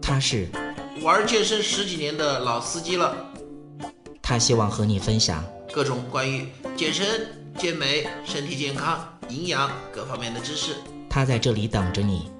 [0.00, 0.48] 他是
[1.02, 3.14] 玩健身十几年的老司机了，
[4.22, 7.28] 他希望和你分享各种关于健身、
[7.58, 10.76] 健美、身体健康、营养各方面的知识。
[11.10, 12.30] 他在这里等着你。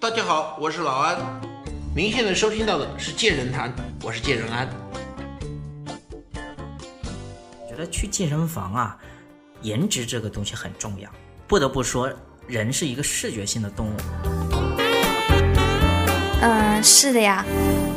[0.00, 1.16] 大家好，我是老安。
[1.94, 3.72] 您现在收听到的是健人谈，
[4.02, 4.68] 我是健人安。
[7.68, 8.98] 觉得去健身房啊，
[9.62, 11.08] 颜值这个东西很重要。
[11.46, 12.12] 不得不说，
[12.48, 14.43] 人是一个视觉性的动物。
[16.46, 17.42] 嗯，是的呀，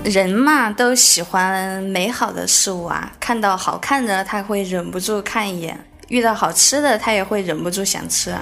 [0.06, 5.78] 人嘛都喜欢美好的事物啊，看到好看的他会忍不住看一眼，
[6.08, 8.40] 遇到好吃的他也会忍不住想吃啊。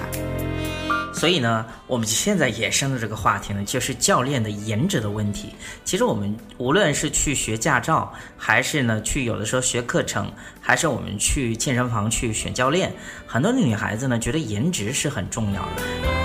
[1.12, 5.52] 所以呢，我们现在衍生的这个话题呢，就是教练的颜值的问题。
[5.84, 12.92] 其实我们无论是去学驾照，还是呢去有的时候学课程，还是我们去健身房去选教练，
[13.26, 16.15] 很多女孩子呢觉得颜值是很重要的。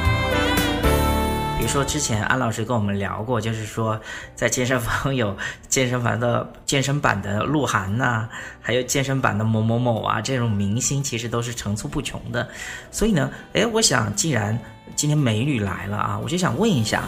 [1.61, 4.01] 比如说，之前安老师跟我们聊过，就是说
[4.33, 5.38] 在健身房有
[5.70, 8.27] 健身房的健身版的鹿晗呐，
[8.59, 12.49] 还有健身版的某某某啊，这种明星其实都是层出不穷的。
[12.89, 14.57] 所以呢，哎，我想既然
[14.95, 17.04] 今天美女来了啊，我就想问一下，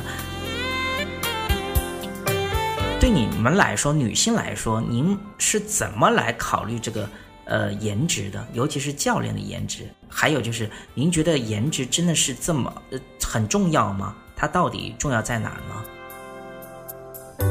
[3.00, 7.10] 对你们来说，女性来说，您是怎么来考虑这个
[7.46, 8.48] 呃颜值的？
[8.54, 14.16] 尤其是教练的颜值，还有就是您觉得颜值真的是这么呃很重要吗？
[14.44, 17.46] 它到底重要在哪儿呢？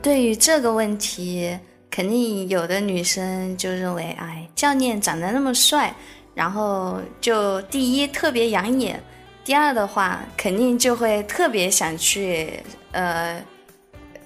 [0.00, 1.58] 对于这个问题，
[1.90, 5.92] 肯定有的女生就认为，哎，教练长得那么帅，
[6.32, 9.02] 然后就第一特别养眼，
[9.44, 13.44] 第二的话，肯定就会特别想去，呃，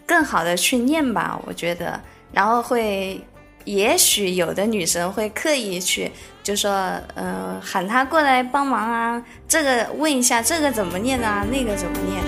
[0.06, 1.98] 更好的去练吧，我觉得，
[2.30, 3.18] 然后会。
[3.64, 6.10] 也许有的女生会刻意去，
[6.42, 6.72] 就说，
[7.14, 12.22] 嗯，喊他过来帮忙啊，这个问一下这个怎么念啊，那个怎么念？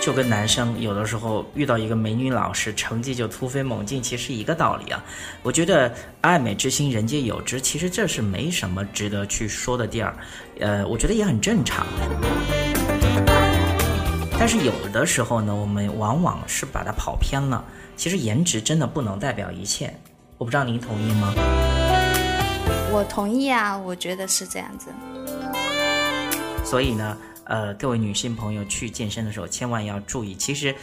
[0.00, 5.02] 就跟男生有的时候遇到一个美女老师，成绩就突飞猛进，其实一个道理啊。
[5.42, 5.90] 我觉得
[6.20, 10.14] 爱美之心，人皆有之，其实这是没什么值得去说的地儿，
[10.60, 11.86] 呃，我觉得也很正常。
[14.46, 17.64] 但是有的时候呢，我们往往是把它跑偏了。
[17.96, 19.90] 其实颜值真的不能代表一切，
[20.36, 21.32] 我不知道您同意吗？
[22.92, 24.90] 我同意啊，我觉得是这样子。
[26.62, 30.34] 所以呢，呃，各位女性朋友去健身的时候千万要注意。
[30.34, 30.74] 其实，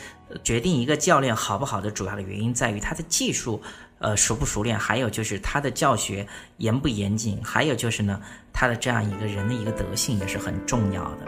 [0.43, 3.61] 决定一个教练好不好的主要的原因在于他的技术，
[3.99, 6.25] 呃，熟不熟练，还有就是他的教学
[6.57, 8.19] 严不严谨，还有就是呢，
[8.51, 11.28] 他的这样一个人的一个德性也是很重要的。